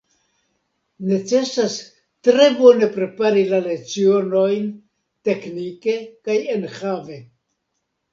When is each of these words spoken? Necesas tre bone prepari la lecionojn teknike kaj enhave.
Necesas 1.09 1.73
tre 2.27 2.47
bone 2.61 2.87
prepari 2.95 3.43
la 3.51 3.59
lecionojn 3.65 4.65
teknike 5.29 5.95
kaj 6.29 6.39
enhave. 6.55 7.19